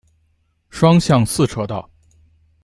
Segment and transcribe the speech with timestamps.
[0.71, 1.87] 双向四车道。